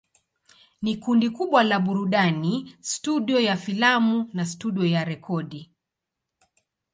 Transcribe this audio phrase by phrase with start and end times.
[0.81, 5.71] Ni kundi kubwa la burudani, studio ya filamu na studio ya rekodi.